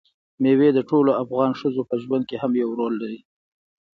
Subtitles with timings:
[0.41, 3.19] مېوې د ټولو افغان ښځو په ژوند کې هم یو رول لري.